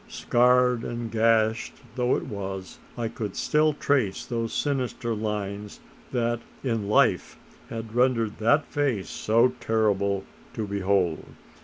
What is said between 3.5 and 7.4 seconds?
trace those sinister lines that in life